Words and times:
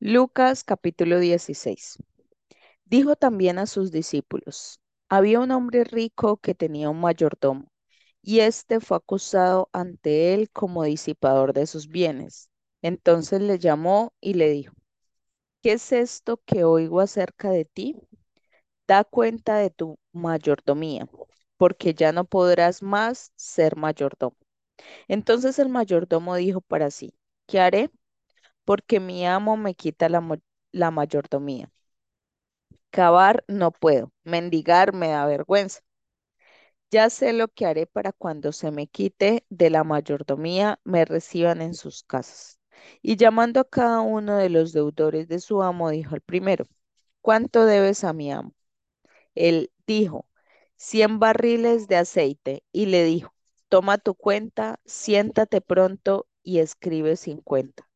Lucas 0.00 0.64
capítulo 0.64 1.20
16. 1.20 1.98
Dijo 2.86 3.16
también 3.16 3.58
a 3.58 3.66
sus 3.66 3.92
discípulos, 3.92 4.80
había 5.08 5.40
un 5.40 5.50
hombre 5.52 5.84
rico 5.84 6.38
que 6.38 6.54
tenía 6.54 6.90
un 6.90 7.00
mayordomo, 7.00 7.72
y 8.22 8.40
éste 8.40 8.80
fue 8.80 8.98
acusado 8.98 9.70
ante 9.72 10.34
él 10.34 10.50
como 10.52 10.84
disipador 10.84 11.52
de 11.54 11.66
sus 11.66 11.88
bienes. 11.88 12.50
Entonces 12.82 13.42
le 13.42 13.58
llamó 13.58 14.14
y 14.20 14.34
le 14.34 14.50
dijo, 14.50 14.74
¿qué 15.62 15.72
es 15.74 15.92
esto 15.92 16.42
que 16.46 16.64
oigo 16.64 17.00
acerca 17.00 17.50
de 17.50 17.64
ti? 17.66 17.96
Da 18.88 19.04
cuenta 19.04 19.56
de 19.58 19.70
tu 19.70 19.98
mayordomía, 20.12 21.08
porque 21.58 21.94
ya 21.94 22.12
no 22.12 22.24
podrás 22.26 22.82
más 22.82 23.32
ser 23.36 23.76
mayordomo. 23.76 24.36
Entonces 25.08 25.58
el 25.60 25.68
mayordomo 25.70 26.36
dijo 26.36 26.60
para 26.62 26.90
sí, 26.92 27.14
¿qué 27.46 27.60
haré? 27.60 27.90
Porque 28.68 29.00
mi 29.00 29.26
amo 29.26 29.56
me 29.56 29.74
quita 29.74 30.08
la, 30.08 30.20
la 30.72 30.90
mayordomía. 30.92 31.72
Cavar 32.90 33.44
no 33.48 33.70
puedo, 33.70 34.12
mendigar 34.24 34.92
me 34.92 35.08
da 35.08 35.24
vergüenza. 35.24 35.80
Ya 36.90 37.10
sé 37.10 37.32
lo 37.32 37.48
que 37.48 37.66
haré 37.66 37.86
para 37.86 38.12
cuando 38.12 38.52
se 38.52 38.70
me 38.70 38.86
quite 38.88 39.44
de 39.50 39.70
la 39.70 39.84
mayordomía, 39.84 40.80
me 40.84 41.04
reciban 41.04 41.60
en 41.62 41.74
sus 41.74 42.02
casas. 42.02 42.58
Y 43.02 43.16
llamando 43.16 43.60
a 43.60 43.64
cada 43.68 44.00
uno 44.00 44.36
de 44.36 44.48
los 44.50 44.72
deudores 44.72 45.28
de 45.28 45.40
su 45.40 45.62
amo, 45.62 45.90
dijo 45.90 46.14
al 46.14 46.20
primero, 46.22 46.66
¿cuánto 47.22 47.66
debes 47.66 48.04
a 48.04 48.12
mi 48.14 48.32
amo? 48.32 48.54
Él 49.36 49.72
dijo, 49.86 50.26
cien 50.76 51.18
barriles 51.20 51.88
de 51.88 51.96
aceite, 51.98 52.64
y 52.72 52.86
le 52.86 53.04
dijo, 53.04 53.34
toma 53.70 53.98
tu 53.98 54.14
cuenta, 54.16 54.80
siéntate 54.86 55.60
pronto 55.62 56.28
y 56.44 56.60
escribe 56.60 57.16
cincuenta. 57.16 57.87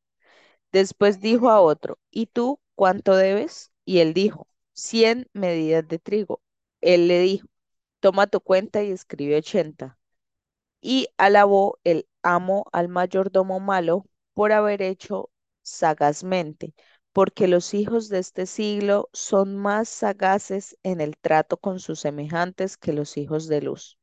Después 0.72 1.20
dijo 1.20 1.50
a 1.50 1.60
otro, 1.60 1.98
¿y 2.10 2.26
tú 2.26 2.60
cuánto 2.74 3.14
debes? 3.16 3.70
Y 3.84 3.98
él 4.00 4.14
dijo, 4.14 4.48
cien 4.72 5.28
medidas 5.32 5.86
de 5.88 5.98
trigo. 5.98 6.42
Él 6.80 7.08
le 7.08 7.20
dijo, 7.20 7.48
toma 8.00 8.26
tu 8.26 8.40
cuenta 8.40 8.82
y 8.82 8.90
escribe 8.90 9.36
ochenta. 9.38 9.98
Y 10.80 11.08
alabó 11.16 11.78
el 11.84 12.08
amo 12.22 12.66
al 12.72 12.88
mayordomo 12.88 13.60
malo 13.60 14.06
por 14.34 14.52
haber 14.52 14.82
hecho 14.82 15.30
sagazmente, 15.62 16.74
porque 17.12 17.48
los 17.48 17.74
hijos 17.74 18.08
de 18.08 18.18
este 18.20 18.46
siglo 18.46 19.08
son 19.12 19.56
más 19.56 19.88
sagaces 19.88 20.76
en 20.82 21.00
el 21.00 21.16
trato 21.18 21.56
con 21.58 21.80
sus 21.80 22.00
semejantes 22.00 22.76
que 22.76 22.92
los 22.92 23.16
hijos 23.16 23.48
de 23.48 23.62
luz. 23.62 23.98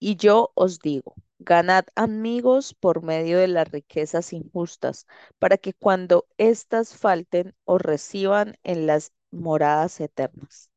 Y 0.00 0.16
yo 0.16 0.50
os 0.56 0.80
digo, 0.80 1.14
ganad 1.38 1.84
amigos 1.96 2.74
por 2.74 3.02
medio 3.02 3.38
de 3.38 3.48
las 3.48 3.70
riquezas 3.70 4.32
injustas, 4.32 5.06
para 5.38 5.58
que 5.58 5.74
cuando 5.74 6.26
éstas 6.38 6.96
falten 6.96 7.54
os 7.64 7.80
reciban 7.82 8.56
en 8.64 8.86
las 8.86 9.12
moradas 9.30 10.00
eternas. 10.00 10.70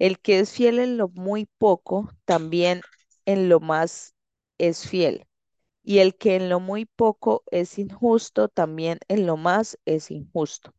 El 0.00 0.18
que 0.20 0.40
es 0.40 0.52
fiel 0.52 0.80
en 0.80 0.96
lo 0.96 1.08
muy 1.08 1.46
poco, 1.58 2.10
también 2.24 2.82
en 3.26 3.48
lo 3.48 3.60
más 3.60 4.14
es 4.58 4.88
fiel. 4.88 5.26
Y 5.84 5.98
el 6.00 6.16
que 6.16 6.36
en 6.36 6.48
lo 6.50 6.60
muy 6.60 6.86
poco 6.86 7.44
es 7.50 7.78
injusto, 7.78 8.48
también 8.48 9.00
en 9.08 9.26
lo 9.26 9.36
más 9.36 9.78
es 9.86 10.10
injusto. 10.10 10.74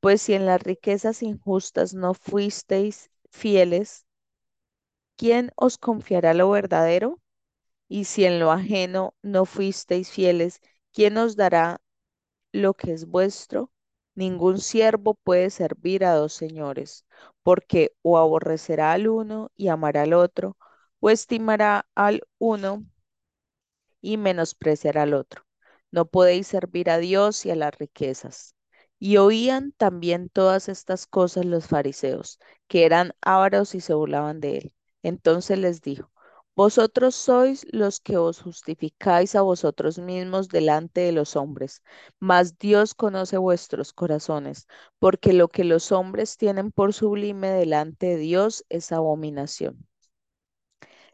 Pues 0.00 0.22
si 0.22 0.34
en 0.34 0.46
las 0.46 0.62
riquezas 0.62 1.22
injustas 1.22 1.94
no 1.94 2.14
fuisteis 2.14 3.10
fieles, 3.30 4.06
¿quién 5.16 5.50
os 5.56 5.78
confiará 5.78 6.34
lo 6.34 6.50
verdadero? 6.50 7.21
Y 7.92 8.06
si 8.06 8.24
en 8.24 8.40
lo 8.40 8.50
ajeno 8.50 9.14
no 9.22 9.44
fuisteis 9.44 10.10
fieles, 10.10 10.60
¿quién 10.92 11.18
os 11.18 11.36
dará 11.36 11.80
lo 12.52 12.74
que 12.74 12.92
es 12.92 13.06
vuestro? 13.06 13.72
Ningún 14.14 14.58
siervo 14.60 15.14
puede 15.14 15.50
servir 15.50 16.04
a 16.04 16.14
dos 16.14 16.32
señores, 16.34 17.06
porque 17.42 17.94
o 18.02 18.18
aborrecerá 18.18 18.92
al 18.92 19.08
uno 19.08 19.50
y 19.56 19.68
amará 19.68 20.02
al 20.02 20.14
otro, 20.14 20.56
o 21.00 21.10
estimará 21.10 21.86
al 21.94 22.22
uno 22.38 22.84
y 24.02 24.16
menospreciar 24.18 24.98
al 24.98 25.14
otro. 25.14 25.44
No 25.90 26.06
podéis 26.06 26.46
servir 26.46 26.90
a 26.90 26.98
Dios 26.98 27.46
y 27.46 27.50
a 27.50 27.56
las 27.56 27.76
riquezas. 27.78 28.54
Y 28.98 29.16
oían 29.16 29.72
también 29.72 30.28
todas 30.28 30.68
estas 30.68 31.06
cosas 31.06 31.44
los 31.44 31.66
fariseos, 31.66 32.38
que 32.68 32.84
eran 32.84 33.12
ávaros 33.22 33.74
y 33.74 33.80
se 33.80 33.94
burlaban 33.94 34.40
de 34.40 34.58
él. 34.58 34.74
Entonces 35.02 35.58
les 35.58 35.80
dijo, 35.82 36.11
Vosotros 36.56 37.14
sois 37.14 37.66
los 37.72 38.00
que 38.00 38.16
os 38.16 38.40
justificáis 38.40 39.34
a 39.34 39.42
vosotros 39.42 39.98
mismos 39.98 40.48
delante 40.48 41.02
de 41.02 41.12
los 41.12 41.36
hombres, 41.36 41.82
mas 42.20 42.58
Dios 42.58 42.94
conoce 42.94 43.36
vuestros 43.36 43.92
corazones, 43.92 44.66
porque 44.98 45.34
lo 45.34 45.48
que 45.48 45.64
los 45.64 45.92
hombres 45.92 46.38
tienen 46.38 46.72
por 46.72 46.94
sublime 46.94 47.48
delante 47.50 48.06
de 48.06 48.16
Dios 48.16 48.64
es 48.70 48.92
abominación. 48.92 49.86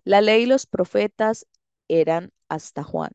La 0.04 0.21
ley 0.21 0.43
y 0.43 0.47
los 0.47 0.66
profetas 0.66 1.47
eran 1.88 2.32
hasta 2.48 2.82
Juan. 2.84 3.12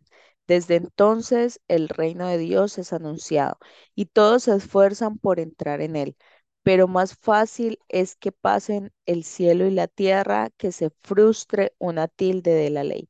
Desde 0.47 0.75
entonces 0.75 1.59
el 1.67 1.89
reino 1.89 2.28
de 2.28 2.38
Dios 2.38 2.78
es 2.78 2.94
anunciado 2.94 3.57
y 3.95 4.06
todos 4.07 4.44
se 4.44 4.56
esfuerzan 4.56 5.17
por 5.17 5.39
entrar 5.39 5.81
en 5.81 5.95
él. 5.95 6.17
Pero 6.63 6.88
más 6.90 7.16
fácil 7.16 7.79
es 7.88 8.16
que 8.18 8.31
pasen 8.34 8.91
el 9.06 9.24
cielo 9.24 9.66
y 9.66 9.72
la 9.72 9.88
tierra 9.88 10.50
que 10.57 10.72
se 10.74 10.90
frustre 10.90 11.74
una 11.79 12.09
tilde 12.09 12.51
de 12.53 12.69
la 12.69 12.84
ley. 12.84 13.09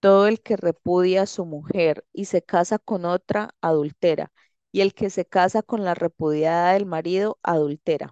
Todo 0.00 0.26
el 0.26 0.40
que 0.40 0.56
repudia 0.56 1.22
a 1.22 1.26
su 1.26 1.44
mujer 1.44 2.06
y 2.14 2.24
se 2.26 2.40
casa 2.42 2.78
con 2.78 3.04
otra, 3.04 3.50
adultera, 3.60 4.32
y 4.72 4.80
el 4.80 4.94
que 4.94 5.10
se 5.10 5.26
casa 5.26 5.60
con 5.62 5.84
la 5.84 5.92
repudiada 5.94 6.72
del 6.72 6.86
marido, 6.86 7.38
adultera. 7.42 8.10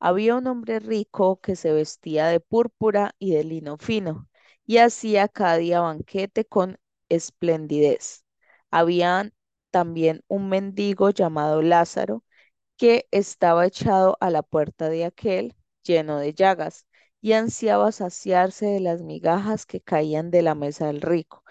Había 0.00 0.36
un 0.36 0.46
hombre 0.46 0.78
rico 0.80 1.40
que 1.40 1.54
se 1.56 1.72
vestía 1.72 2.26
de 2.28 2.40
púrpura 2.40 3.14
y 3.18 3.32
de 3.34 3.44
lino 3.44 3.76
fino 3.78 4.28
y 4.66 4.78
hacía 4.78 5.28
cada 5.28 5.56
día 5.58 5.80
banquete 5.80 6.44
con 6.46 6.78
esplendidez. 7.10 8.24
Había 8.70 9.30
también 9.70 10.22
un 10.28 10.48
mendigo 10.48 11.10
llamado 11.10 11.60
Lázaro 11.62 12.24
que 12.76 13.06
estaba 13.10 13.66
echado 13.66 14.16
a 14.20 14.30
la 14.30 14.42
puerta 14.42 14.88
de 14.88 15.04
aquel, 15.04 15.54
lleno 15.82 16.18
de 16.18 16.34
llagas, 16.34 16.86
y 17.20 17.32
ansiaba 17.32 17.92
saciarse 17.92 18.66
de 18.66 18.80
las 18.80 19.02
migajas 19.02 19.66
que 19.66 19.80
caían 19.80 20.30
de 20.30 20.42
la 20.42 20.54
mesa 20.54 20.86
del 20.86 21.00
rico, 21.02 21.42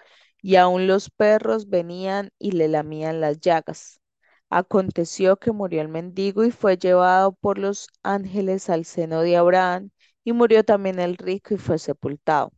y 0.42 0.56
aun 0.56 0.86
los 0.86 1.10
perros 1.10 1.68
venían 1.68 2.30
y 2.38 2.52
le 2.52 2.68
lamían 2.68 3.20
las 3.20 3.40
llagas. 3.40 4.00
Aconteció 4.50 5.36
que 5.38 5.52
murió 5.52 5.80
el 5.82 5.88
mendigo 5.88 6.44
y 6.44 6.50
fue 6.50 6.76
llevado 6.78 7.32
por 7.32 7.58
los 7.58 7.88
ángeles 8.02 8.70
al 8.70 8.84
seno 8.84 9.22
de 9.22 9.36
Abraham, 9.36 9.90
y 10.24 10.32
murió 10.32 10.64
también 10.64 10.98
el 11.00 11.16
rico 11.16 11.54
y 11.54 11.58
fue 11.58 11.78
sepultado. 11.78 12.52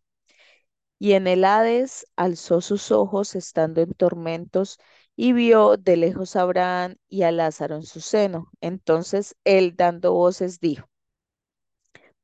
Y 0.99 1.13
en 1.13 1.27
el 1.27 1.45
Hades 1.45 2.07
alzó 2.17 2.61
sus 2.61 2.91
ojos 2.93 3.35
estando 3.35 3.81
en 3.81 3.95
tormentos 3.95 4.79
y 5.19 5.33
vio 5.35 5.77
de 5.77 5.97
lejos 5.97 6.37
a 6.37 6.43
Abraham 6.43 6.95
y 7.09 7.25
a 7.25 7.33
Lázaro 7.33 7.75
en 7.77 7.83
su 7.83 8.01
seno. 8.01 8.51
Entonces 8.61 9.37
él 9.45 9.75
dando 9.77 10.13
voces 10.15 10.61
dijo, 10.61 10.89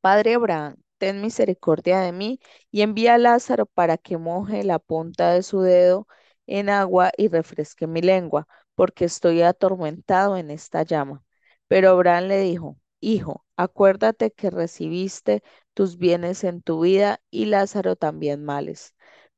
Padre 0.00 0.34
Abraham, 0.34 0.77
ten 0.99 1.21
misericordia 1.21 2.00
de 2.00 2.12
mí 2.12 2.38
y 2.71 2.83
envía 2.83 3.15
a 3.15 3.19
Lázaro 3.19 3.66
para 3.66 3.99
que 3.99 4.19
moje 4.19 4.62
la 4.65 4.78
punta 4.78 5.33
de 5.33 5.43
su 5.43 5.60
dedo 5.62 6.06
en 6.47 6.69
agua 6.69 7.10
y 7.16 7.28
refresque 7.28 7.87
mi 7.87 8.00
lengua, 8.03 8.47
porque 8.75 9.04
estoy 9.06 9.43
atormentado 9.43 10.37
en 10.37 10.50
esta 10.50 10.83
llama. 10.83 11.25
Pero 11.69 11.91
Abraham 11.91 12.25
le 12.28 12.38
dijo, 12.41 12.78
Hijo, 13.00 13.44
acuérdate 13.56 14.31
que 14.31 14.50
recibiste 14.50 15.43
tus 15.75 15.99
bienes 15.99 16.44
en 16.44 16.62
tu 16.62 16.81
vida 16.81 17.21
y 17.31 17.47
Lázaro 17.47 17.97
también 17.97 18.44
males. 18.44 18.94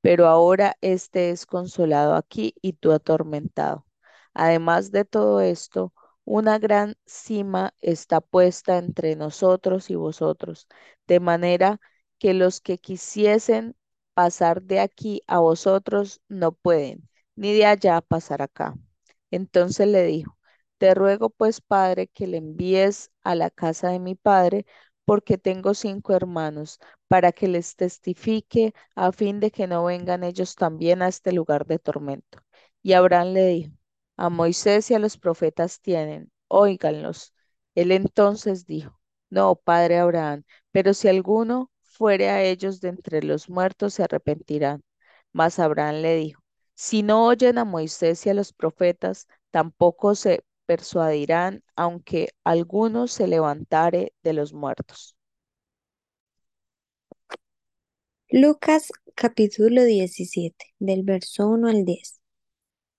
Pero 0.07 0.29
ahora 0.29 0.77
éste 0.83 1.31
es 1.31 1.47
consolado 1.47 2.15
aquí 2.15 2.55
y 2.63 2.75
tú 2.75 2.93
atormentado. 2.93 3.85
Además 4.35 4.93
de 4.93 5.05
todo 5.05 5.41
esto, 5.41 5.93
una 6.25 6.59
gran 6.61 6.95
cima 7.07 7.75
está 7.81 8.21
puesta 8.21 8.79
entre 8.79 9.17
nosotros 9.17 9.91
y 9.91 9.97
vosotros, 9.97 10.69
de 11.09 11.19
manera 11.19 11.81
que 12.21 12.35
los 12.35 12.61
que 12.61 12.79
quisiesen 12.79 13.75
pasar 14.15 14.63
de 14.63 14.79
aquí 14.81 15.23
a 15.27 15.41
vosotros 15.41 16.21
no 16.29 16.53
pueden, 16.53 17.09
ni 17.35 17.53
de 17.53 17.67
allá 17.67 18.01
pasar 18.01 18.43
acá. 18.43 18.75
Entonces 19.33 19.89
le 19.89 20.05
dijo, 20.05 20.39
te 20.79 20.95
ruego 20.95 21.31
pues, 21.31 21.61
padre, 21.61 22.07
que 22.09 22.29
le 22.29 22.37
envíes 22.39 23.11
a 23.25 23.35
la 23.35 23.51
casa 23.51 23.89
de 23.91 23.99
mi 23.99 24.15
padre, 24.15 24.67
porque 25.07 25.39
tengo 25.39 25.75
cinco 25.75 26.15
hermanos, 26.15 26.81
para 27.09 27.33
que 27.33 27.49
les 27.49 27.77
testifique, 27.77 28.75
a 28.97 29.13
fin 29.13 29.41
de 29.41 29.51
que 29.53 29.67
no 29.69 29.85
vengan 29.87 30.25
ellos 30.25 30.57
también 30.57 31.03
a 31.03 31.09
este 31.09 31.33
lugar 31.33 31.67
de 31.67 31.79
tormento. 31.81 32.41
Y 32.83 32.93
Abraham 32.95 33.29
le 33.35 33.47
dijo, 33.49 33.73
a 34.17 34.31
Moisés 34.31 34.91
y 34.91 34.95
a 34.95 34.99
los 34.99 35.17
profetas 35.19 35.81
tienen, 35.81 36.31
óiganlos. 36.49 37.35
Él 37.75 37.93
entonces 37.93 38.67
dijo, 38.67 39.01
no, 39.31 39.57
padre 39.57 39.99
Abraham, 39.99 40.45
pero 40.73 40.95
si 40.95 41.09
alguno 41.09 41.71
fuere 41.83 42.29
a 42.31 42.43
ellos 42.43 42.81
de 42.81 42.89
entre 42.91 43.23
los 43.23 43.49
muertos, 43.49 43.95
se 43.95 44.03
arrepentirán. 44.05 44.83
Mas 45.33 45.59
Abraham 45.59 45.97
le 46.03 46.17
dijo, 46.17 46.43
Si 46.75 47.03
no 47.03 47.27
oyen 47.27 47.59
a 47.59 47.65
Moisés 47.65 48.25
y 48.27 48.31
a 48.31 48.35
los 48.35 48.53
profetas, 48.53 49.29
tampoco 49.51 50.15
se 50.15 50.45
persuadirán, 50.67 51.63
aunque 51.77 52.29
alguno 52.45 53.09
se 53.09 53.27
levantare 53.27 54.13
de 54.23 54.33
los 54.33 54.53
muertos. 54.53 55.17
Lucas 58.29 58.93
capítulo 59.15 59.85
17, 59.85 60.75
del 60.79 61.03
verso 61.05 61.49
1 61.49 61.69
al 61.69 61.85
10. 61.85 62.21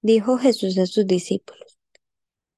Dijo 0.01 0.37
Jesús 0.37 0.77
a 0.77 0.85
sus 0.85 1.05
discípulos, 1.05 1.77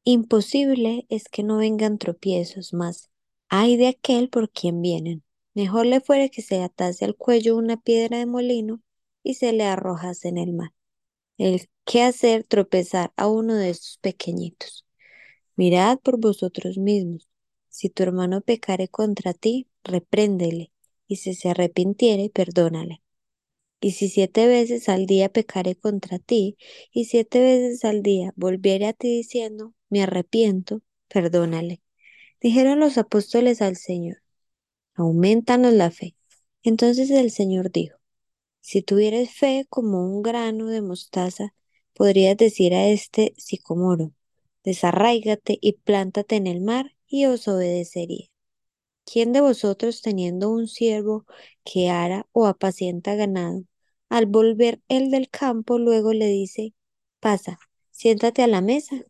Imposible 0.04 1.06
es 1.10 1.26
que 1.30 1.44
no 1.44 1.58
vengan 1.58 1.98
tropiezos, 1.98 2.74
mas 2.74 3.10
ay 3.50 3.78
de 3.78 3.88
aquel 3.88 4.30
por 4.30 4.50
quien 4.50 4.82
vienen. 4.82 5.24
Mejor 5.54 5.86
le 5.88 6.00
fuera 6.00 6.30
que 6.30 6.42
se 6.42 6.64
atase 6.64 7.06
al 7.06 7.16
cuello 7.16 7.58
una 7.58 7.78
piedra 7.82 8.18
de 8.20 8.26
molino 8.26 8.82
y 9.24 9.34
se 9.34 9.52
le 9.52 9.66
arrojase 9.66 10.30
en 10.30 10.38
el 10.38 10.54
mar. 10.54 10.74
El 11.38 11.68
hacer 11.98 12.44
tropezar 12.44 13.12
a 13.16 13.28
uno 13.28 13.56
de 13.56 13.72
estos 13.72 13.98
pequeñitos. 13.98 14.86
Mirad 15.60 16.00
por 16.00 16.22
vosotros 16.22 16.78
mismos. 16.78 17.28
Si 17.68 17.90
tu 17.90 18.04
hermano 18.04 18.40
pecare 18.40 18.88
contra 18.88 19.34
ti, 19.34 19.68
repréndele, 19.84 20.72
y 21.06 21.18
si 21.18 21.34
se 21.34 21.50
arrepintiere, 21.50 22.30
perdónale. 22.30 23.04
Y 23.82 23.92
si 23.92 24.08
siete 24.08 24.48
veces 24.48 24.88
al 24.88 25.06
día 25.06 25.28
pecare 25.28 25.76
contra 25.76 26.18
ti, 26.18 26.56
y 26.94 27.08
siete 27.08 27.42
veces 27.42 27.84
al 27.84 28.04
día 28.04 28.32
volviere 28.38 28.86
a 28.86 28.94
ti 28.94 29.10
diciendo, 29.10 29.74
me 29.90 30.02
arrepiento, 30.02 30.82
perdónale. 31.10 31.82
Dijeron 32.40 32.80
los 32.80 32.98
apóstoles 32.98 33.62
al 33.62 33.76
Señor, 33.76 34.24
aumentanos 34.94 35.74
la 35.74 35.92
fe. 35.92 36.16
Entonces 36.64 37.10
el 37.12 37.32
Señor 37.32 37.70
dijo, 37.70 37.98
si 38.62 38.82
tuvieres 38.82 39.30
fe 39.32 39.66
como 39.70 40.06
un 40.06 40.22
grano 40.22 40.68
de 40.68 40.82
mostaza, 40.82 41.54
podrías 41.94 42.38
decir 42.38 42.74
a 42.74 42.88
este 42.88 43.34
sicomoro, 43.38 44.14
desarráigate 44.70 45.58
y 45.62 45.74
plántate 45.74 46.36
en 46.36 46.46
el 46.46 46.62
mar, 46.62 46.96
y 47.08 47.26
os 47.26 47.48
obedecería. 47.48 48.28
¿Quién 49.04 49.34
de 49.34 49.42
vosotros 49.42 50.04
teniendo 50.04 50.52
un 50.52 50.68
siervo 50.68 51.26
que 51.66 51.90
ara 51.90 52.28
o 52.34 52.46
apacienta 52.46 53.16
ganado, 53.16 53.64
al 54.10 54.28
volver 54.28 54.80
él 54.88 55.10
del 55.10 55.30
campo, 55.30 55.80
luego 55.80 56.14
le 56.14 56.28
dice, 56.28 56.76
pasa, 57.20 57.58
siéntate 57.90 58.44
a 58.44 58.48
la 58.48 58.62
mesa? 58.62 59.06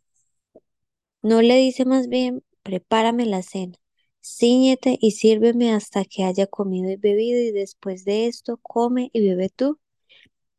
No 1.20 1.42
le 1.42 1.56
dice 1.56 1.84
más 1.84 2.08
bien, 2.08 2.42
prepárame 2.62 3.26
la 3.26 3.42
cena, 3.42 3.76
ciñete 4.22 4.96
y 4.98 5.10
sírveme 5.10 5.74
hasta 5.74 6.06
que 6.06 6.24
haya 6.24 6.46
comido 6.46 6.90
y 6.90 6.96
bebido, 6.96 7.38
y 7.38 7.52
después 7.52 8.06
de 8.06 8.26
esto 8.28 8.56
come 8.62 9.10
y 9.12 9.20
bebe 9.20 9.50
tú. 9.50 9.78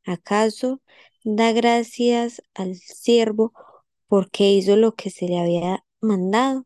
¿Acaso 0.05 0.79
da 1.23 1.53
gracias 1.53 2.43
al 2.53 2.75
siervo 2.75 3.53
porque 4.11 4.51
hizo 4.51 4.75
lo 4.75 4.93
que 4.95 5.09
se 5.09 5.27
le 5.27 5.39
había 5.39 5.85
mandado? 6.01 6.65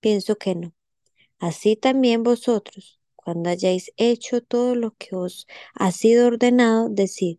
Pienso 0.00 0.36
que 0.38 0.54
no. 0.56 0.74
Así 1.40 1.76
también 1.76 2.22
vosotros, 2.24 3.00
cuando 3.16 3.50
hayáis 3.50 3.92
hecho 3.98 4.42
todo 4.42 4.76
lo 4.76 4.92
que 4.98 5.16
os 5.16 5.46
ha 5.74 5.92
sido 5.92 6.28
ordenado, 6.28 6.88
decid, 6.90 7.38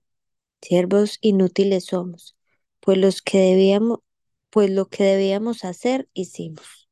siervos 0.61 1.19
inútiles 1.21 1.85
somos, 1.87 2.37
pues 2.81 2.97
los 2.99 3.21
que 3.23 3.39
debíamos, 3.39 3.99
pues 4.51 4.71
lo 4.71 4.87
que 4.89 5.05
debíamos 5.05 5.65
hacer 5.65 6.09
hicimos. 6.13 6.88